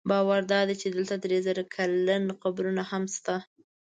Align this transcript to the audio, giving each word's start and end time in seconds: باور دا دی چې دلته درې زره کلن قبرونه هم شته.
باور 0.09 0.41
دا 0.51 0.59
دی 0.67 0.75
چې 0.81 0.87
دلته 0.95 1.15
درې 1.23 1.39
زره 1.47 1.63
کلن 1.75 2.23
قبرونه 2.41 2.83
هم 2.91 3.03
شته. 3.15 3.35